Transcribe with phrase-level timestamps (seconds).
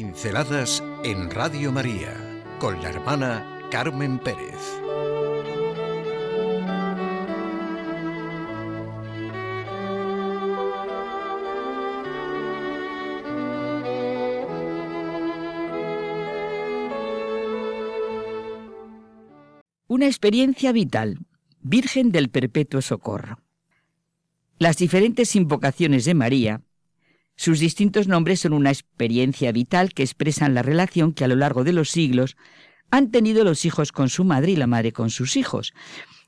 [0.00, 2.14] Pinceladas en Radio María
[2.60, 4.54] con la hermana Carmen Pérez.
[19.88, 21.18] Una experiencia vital,
[21.60, 23.40] Virgen del Perpetuo Socorro.
[24.60, 26.62] Las diferentes invocaciones de María
[27.38, 31.62] sus distintos nombres son una experiencia vital que expresan la relación que a lo largo
[31.62, 32.36] de los siglos
[32.90, 35.72] han tenido los hijos con su madre y la madre con sus hijos.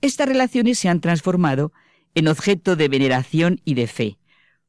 [0.00, 1.72] Estas relaciones se han transformado
[2.14, 4.18] en objeto de veneración y de fe.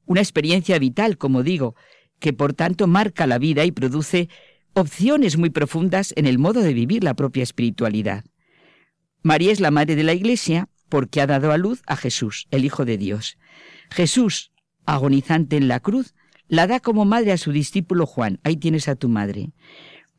[0.05, 1.75] Una experiencia vital, como digo,
[2.17, 4.27] que por tanto marca la vida y produce
[4.73, 8.25] opciones muy profundas en el modo de vivir la propia espiritualidad.
[9.21, 12.65] María es la madre de la Iglesia porque ha dado a luz a Jesús, el
[12.65, 13.37] Hijo de Dios.
[13.91, 14.51] Jesús,
[14.87, 16.15] agonizante en la cruz,
[16.47, 18.39] la da como madre a su discípulo Juan.
[18.43, 19.51] Ahí tienes a tu madre.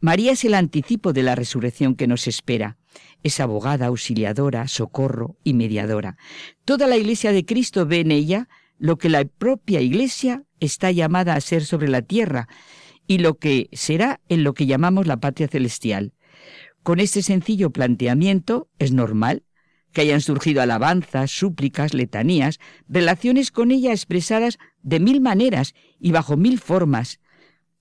[0.01, 2.77] María es el anticipo de la resurrección que nos espera.
[3.23, 6.17] Es abogada, auxiliadora, socorro y mediadora.
[6.65, 11.35] Toda la Iglesia de Cristo ve en ella lo que la propia Iglesia está llamada
[11.35, 12.49] a ser sobre la tierra
[13.07, 16.13] y lo que será en lo que llamamos la patria celestial.
[16.83, 19.45] Con este sencillo planteamiento es normal
[19.95, 26.37] que hayan surgido alabanzas, súplicas, letanías, relaciones con ella expresadas de mil maneras y bajo
[26.37, 27.21] mil formas.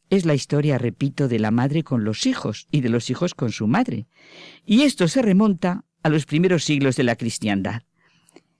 [0.10, 3.52] Es la historia, repito, de la madre con los hijos y de los hijos con
[3.52, 4.08] su madre.
[4.66, 7.82] Y esto se remonta a los primeros siglos de la cristiandad.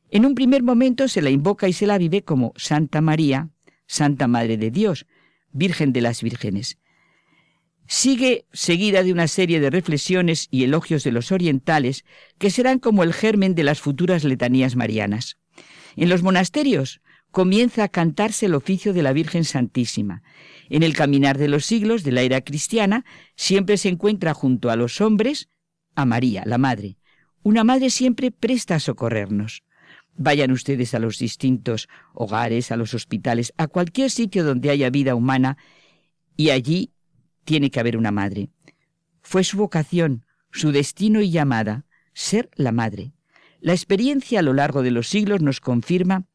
[0.10, 3.50] En un primer momento se la invoca y se la vive como Santa María,
[3.88, 5.06] Santa Madre de Dios,
[5.52, 6.78] Virgen de las Vírgenes
[7.88, 12.06] sigue seguida de una serie de reflexiones y elogios de los orientales
[12.38, 15.38] que serán como el germen de las futuras letanías marianas.
[15.96, 20.22] En los monasterios comienza a cantarse el oficio de la Virgen Santísima.
[20.70, 23.06] En el caminar de los siglos de la era cristiana
[23.36, 25.50] siempre se encuentra junto a los hombres
[25.96, 26.98] a María, la Madre.
[27.42, 29.64] Una madre siempre presta a socorrernos.
[30.16, 35.16] Vayan ustedes a los distintos hogares, a los hospitales, a cualquier sitio donde haya vida
[35.16, 35.58] humana,
[36.38, 36.93] y allí
[37.44, 38.50] tiene que haber una madre.
[39.22, 43.14] Fue su vocación, su destino y llamada, ser la madre.
[43.60, 46.26] La experiencia a lo largo de los siglos nos confirma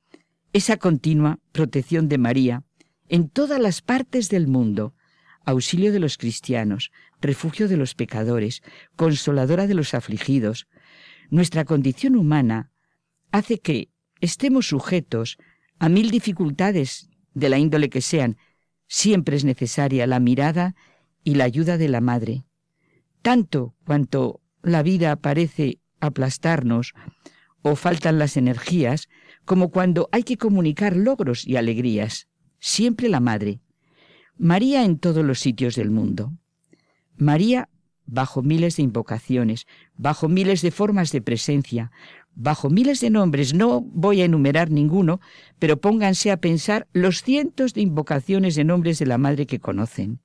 [0.53, 2.65] esa continua protección de María
[3.09, 4.95] en todas las partes del mundo,
[5.45, 8.63] auxilio de los cristianos, refugio de los pecadores,
[8.97, 10.67] consoladora de los afligidos.
[11.31, 12.71] Nuestra condición humana
[13.31, 15.39] hace que estemos sujetos
[15.79, 18.37] a mil dificultades de la índole que sean.
[18.87, 20.75] Siempre es necesaria la mirada
[21.29, 22.47] y la ayuda de la madre.
[23.21, 26.95] Tanto cuanto la vida parece aplastarnos
[27.61, 29.11] o faltan las energías,
[29.45, 32.29] como cuando hay que comunicar logros y alegrías.
[32.61, 33.61] Siempre la madre.
[34.39, 36.33] María en todos los sitios del mundo.
[37.19, 37.69] María
[38.07, 39.67] bajo miles de invocaciones,
[39.99, 41.93] bajo miles de formas de presencia,
[42.35, 43.53] bajo miles de nombres.
[43.53, 45.21] No voy a enumerar ninguno,
[45.59, 50.21] pero pónganse a pensar los cientos de invocaciones de nombres de la Madre que conocen.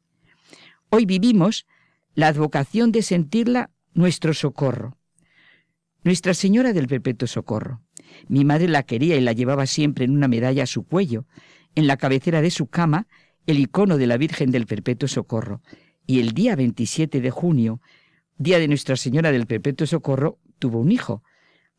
[0.95, 1.65] Hoy vivimos
[2.13, 4.95] la advocación de sentirla nuestro socorro.
[6.03, 7.81] Nuestra Señora del Perpetuo Socorro.
[8.27, 11.25] Mi madre la quería y la llevaba siempre en una medalla a su cuello,
[11.73, 13.07] en la cabecera de su cama,
[13.47, 15.63] el icono de la Virgen del Perpetuo Socorro.
[16.05, 17.81] Y el día 27 de junio,
[18.37, 21.23] día de Nuestra Señora del Perpetuo Socorro, tuvo un hijo.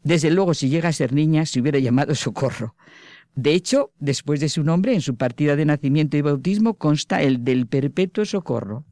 [0.03, 2.75] Desde luego, si llega a ser niña, se hubiera llamado Socorro.
[3.35, 7.45] De hecho, después de su nombre, en su partida de nacimiento y bautismo consta el
[7.45, 8.85] del perpetuo socorro.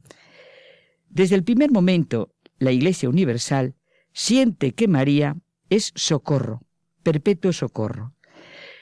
[1.09, 3.75] Desde el primer momento, la Iglesia Universal
[4.11, 5.37] siente que María
[5.69, 6.61] es socorro,
[7.03, 8.13] perpetuo socorro.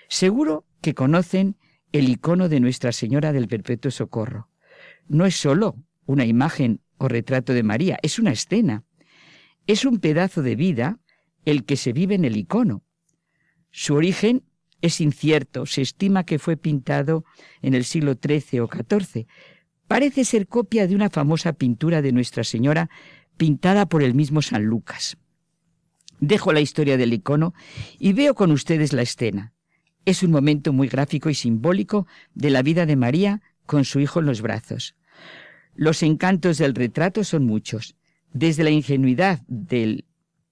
[0.07, 1.57] Seguro que conocen
[1.91, 4.49] el icono de Nuestra Señora del Perpetuo Socorro.
[5.07, 8.83] No es sólo una imagen o retrato de María, es una escena.
[9.67, 10.99] Es un pedazo de vida
[11.45, 12.83] el que se vive en el icono.
[13.71, 14.43] Su origen
[14.81, 17.23] es incierto, se estima que fue pintado
[17.61, 19.27] en el siglo XIII o XIV.
[19.87, 22.89] Parece ser copia de una famosa pintura de Nuestra Señora
[23.37, 25.17] pintada por el mismo San Lucas.
[26.19, 27.53] Dejo la historia del icono
[27.99, 29.53] y veo con ustedes la escena.
[30.05, 34.19] Es un momento muy gráfico y simbólico de la vida de María con su hijo
[34.19, 34.95] en los brazos.
[35.75, 37.95] Los encantos del retrato son muchos,
[38.33, 40.05] desde la ingenuidad del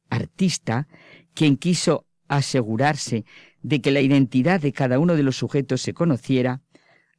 [0.10, 0.88] artista,
[1.34, 3.26] quien quiso asegurarse
[3.62, 6.62] de que la identidad de cada uno de los sujetos se conociera,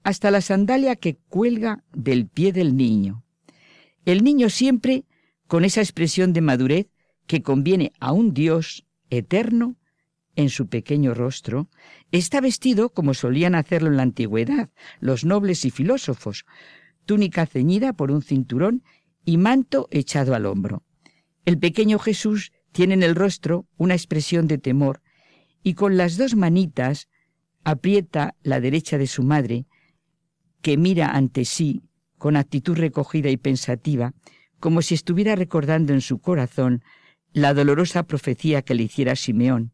[0.02, 3.22] hasta la sandalia que cuelga del pie del niño.
[4.06, 5.04] El niño siempre
[5.46, 6.86] con esa expresión de madurez
[7.26, 9.76] que conviene a un Dios eterno
[10.36, 11.68] en su pequeño rostro,
[12.12, 14.70] está vestido como solían hacerlo en la antigüedad
[15.00, 16.46] los nobles y filósofos,
[17.04, 18.84] túnica ceñida por un cinturón
[19.24, 20.84] y manto echado al hombro.
[21.44, 25.02] El pequeño Jesús tiene en el rostro una expresión de temor
[25.62, 27.08] y con las dos manitas
[27.64, 29.66] aprieta la derecha de su madre,
[30.62, 31.82] que mira ante sí
[32.18, 34.12] con actitud recogida y pensativa,
[34.58, 36.82] como si estuviera recordando en su corazón
[37.32, 39.72] la dolorosa profecía que le hiciera Simeón,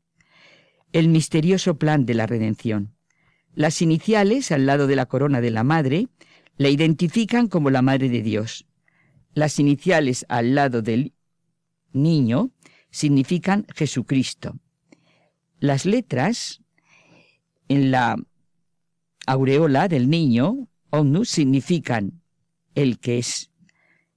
[0.92, 2.94] el misterioso plan de la redención.
[3.54, 6.08] Las iniciales, al lado de la corona de la madre,
[6.56, 8.66] la identifican como la Madre de Dios.
[9.34, 11.14] Las iniciales al lado del
[11.92, 12.50] niño
[12.90, 14.58] significan Jesucristo.
[15.58, 16.62] Las letras
[17.68, 18.16] en la
[19.26, 22.22] aureola del niño, omnus, significan
[22.74, 23.50] el que es.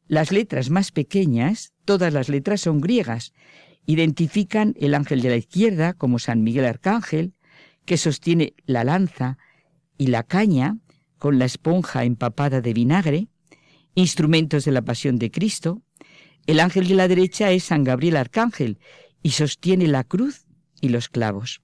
[0.07, 3.33] Las letras más pequeñas, todas las letras son griegas,
[3.85, 7.33] identifican el ángel de la izquierda como San Miguel Arcángel,
[7.85, 9.37] que sostiene la lanza
[9.97, 10.77] y la caña
[11.17, 13.27] con la esponja empapada de vinagre,
[13.95, 15.81] instrumentos de la pasión de Cristo.
[16.49, 18.79] El ángel de la derecha es San Gabriel Arcángel
[19.21, 20.47] y sostiene la cruz
[20.81, 21.61] y los clavos.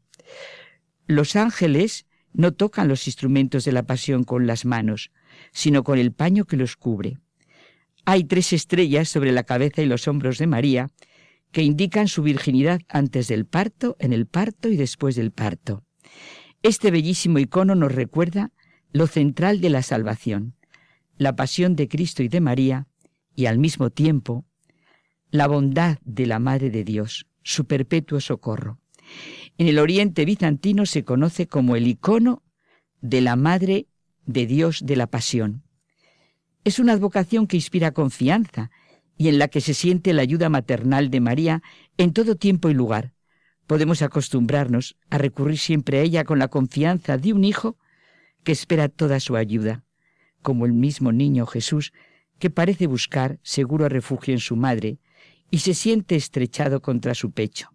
[1.07, 5.09] Los ángeles no tocan los instrumentos de la pasión con las manos,
[5.51, 7.17] sino con el paño que los cubre.
[8.05, 10.91] Hay tres estrellas sobre la cabeza y los hombros de María
[11.51, 15.83] que indican su virginidad antes del parto, en el parto y después del parto.
[16.61, 18.51] Este bellísimo icono nos recuerda
[18.91, 20.53] lo central de la salvación,
[21.17, 22.85] la pasión de Cristo y de María,
[23.33, 24.45] y al mismo tiempo
[25.37, 28.79] la bondad de la Madre de Dios, su perpetuo socorro.
[29.57, 32.43] En el Oriente bizantino se conoce como el icono
[33.01, 33.87] de la Madre
[34.25, 35.63] de Dios de la Pasión.
[36.63, 38.71] Es una advocación que inspira confianza
[39.17, 41.61] y en la que se siente la ayuda maternal de María
[41.97, 43.13] en todo tiempo y lugar.
[43.67, 47.77] Podemos acostumbrarnos a recurrir siempre a ella con la confianza de un hijo
[48.43, 49.83] que espera toda su ayuda,
[50.41, 51.93] como el mismo niño Jesús
[52.39, 54.99] que parece buscar seguro refugio en su madre
[55.51, 57.69] y se siente estrechado contra su pecho.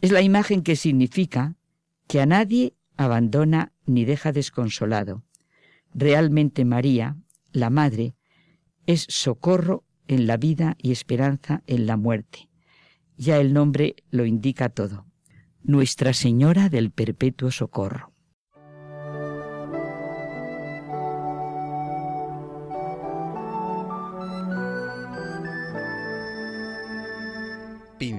[0.00, 1.56] Es la imagen que significa
[2.06, 5.22] que a nadie abandona ni deja desconsolado.
[5.94, 7.16] Realmente María,
[7.52, 8.14] la Madre,
[8.86, 12.48] es socorro en la vida y esperanza en la muerte.
[13.16, 15.06] Ya el nombre lo indica todo.
[15.62, 18.12] Nuestra Señora del Perpetuo Socorro.